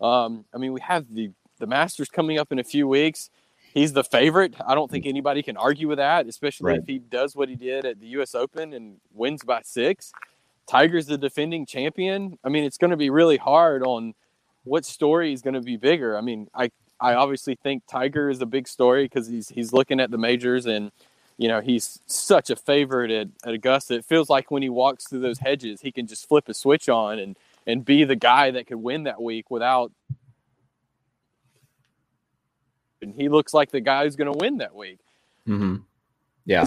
[0.00, 3.30] Um, I mean, we have the the Masters coming up in a few weeks
[3.74, 4.54] he's the favorite.
[4.66, 5.08] I don't think mm.
[5.08, 6.80] anybody can argue with that, especially right.
[6.80, 8.34] if he does what he did at the U.S.
[8.34, 10.12] Open and wins by six.
[10.66, 12.38] Tiger's the defending champion.
[12.44, 14.14] I mean, it's going to be really hard on
[14.64, 16.16] what story is going to be bigger.
[16.16, 20.00] I mean, I I obviously think Tiger is a big story because he's he's looking
[20.00, 20.90] at the majors and
[21.36, 23.94] you know he's such a favorite at, at Augusta.
[23.94, 26.88] It feels like when he walks through those hedges, he can just flip a switch
[26.88, 29.92] on and and be the guy that could win that week without
[33.02, 34.98] and he looks like the guy who's going to win that week.
[35.46, 35.76] Mm-hmm.
[36.44, 36.66] Yeah,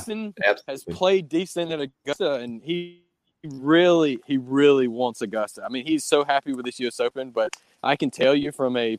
[0.67, 3.01] has played decent at Augusta, and he
[3.43, 5.63] really, he really wants Augusta.
[5.65, 6.99] I mean, he's so happy with this U.S.
[6.99, 8.97] Open, but I can tell you from a,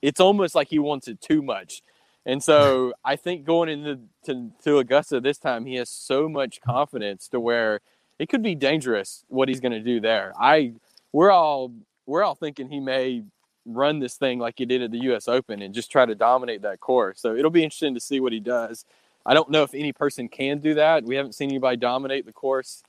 [0.00, 1.82] it's almost like he wants it too much.
[2.24, 6.60] And so I think going into to, to Augusta this time, he has so much
[6.60, 7.80] confidence to where
[8.18, 10.32] it could be dangerous what he's going to do there.
[10.38, 10.74] I
[11.12, 11.72] we're all
[12.06, 13.24] we're all thinking he may
[13.66, 15.28] run this thing like he did at the U.S.
[15.28, 17.20] Open and just try to dominate that course.
[17.20, 18.84] So it'll be interesting to see what he does.
[19.26, 21.04] I don't know if any person can do that.
[21.04, 22.82] We haven't seen anybody dominate the course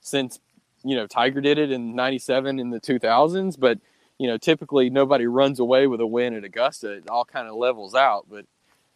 [0.00, 0.40] since
[0.84, 3.78] you know Tiger did it in '97 in the 2000s, but
[4.18, 6.92] you know, typically nobody runs away with a win at Augusta.
[6.92, 8.26] It all kind of levels out.
[8.30, 8.46] But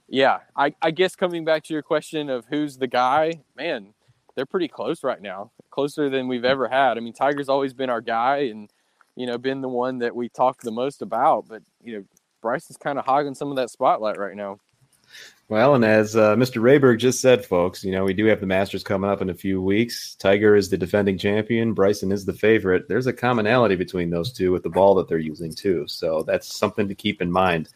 [0.08, 3.94] yeah, I, I guess coming back to your question of who's the guy, man,
[4.34, 6.96] they're pretty close right now, closer than we've ever had.
[6.96, 8.70] I mean, Tiger's always been our guy and,
[9.16, 11.46] you know, been the one that we talked the most about.
[11.48, 12.04] But, you know,
[12.40, 14.58] Bryson's kind of hogging some of that spotlight right now.
[15.48, 16.62] Well, and as uh, Mr.
[16.62, 19.34] Rehberg just said, folks, you know, we do have the Masters coming up in a
[19.34, 20.14] few weeks.
[20.14, 21.74] Tiger is the defending champion.
[21.74, 22.86] Bryson is the favorite.
[22.88, 25.86] There's a commonality between those two with the ball that they're using, too.
[25.88, 27.68] So that's something to keep in mind.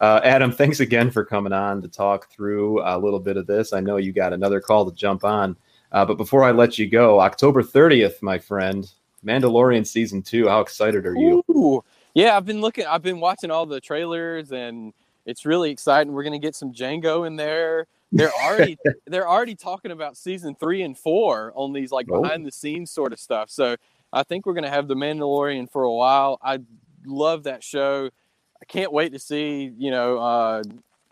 [0.00, 3.74] Uh, Adam, thanks again for coming on to talk through a little bit of this.
[3.74, 5.54] I know you got another call to jump on.
[5.92, 8.90] Uh, but before I let you go, October 30th, my friend,
[9.24, 10.48] Mandalorian season two.
[10.48, 11.44] How excited are you?
[11.50, 11.84] Ooh.
[12.14, 14.92] Yeah, I've been looking, I've been watching all the trailers and
[15.26, 16.12] it's really exciting.
[16.12, 17.86] We're going to get some Django in there.
[18.10, 22.22] They're already they're already talking about season three and four on these like oh.
[22.22, 23.50] behind the scenes sort of stuff.
[23.50, 23.76] So
[24.12, 26.38] I think we're going to have the Mandalorian for a while.
[26.42, 26.60] I
[27.04, 28.08] love that show.
[28.60, 30.62] I can't wait to see you know uh,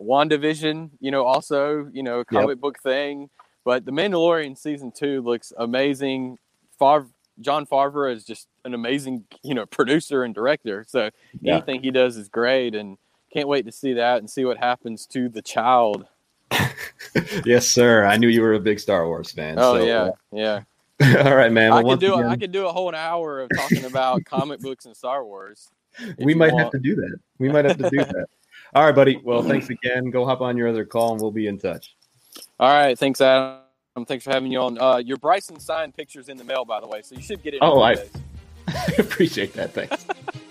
[0.01, 0.91] WandaVision.
[1.01, 2.61] You know, also you know comic yep.
[2.61, 3.29] book thing.
[3.65, 6.39] But the Mandalorian season two looks amazing.
[6.79, 7.09] Favre,
[7.41, 10.85] Jon Favreau is just an amazing you know producer and director.
[10.89, 11.11] So
[11.41, 11.55] yeah.
[11.55, 12.99] anything he does is great and
[13.33, 16.07] can't wait to see that and see what happens to the child.
[17.45, 18.05] yes, sir.
[18.05, 19.57] I knew you were a big Star Wars fan.
[19.59, 20.63] Oh so, yeah, uh, yeah.
[21.25, 21.71] All right, man.
[21.71, 24.25] Well, I could do again, a, I could do a whole hour of talking about
[24.27, 25.69] comic books and Star Wars.
[26.19, 26.65] We might want.
[26.65, 27.19] have to do that.
[27.39, 28.27] We might have to do that.
[28.75, 29.21] All right, buddy.
[29.23, 30.11] Well, thanks again.
[30.11, 31.97] Go hop on your other call, and we'll be in touch.
[32.59, 32.99] All right.
[32.99, 33.66] Thanks, Adam.
[34.05, 34.79] Thanks for having you on.
[34.79, 37.55] Uh, your Bryson signed pictures in the mail, by the way, so you should get
[37.55, 37.61] it.
[37.63, 37.97] Oh, I
[38.99, 39.73] appreciate that.
[39.73, 40.07] Thanks.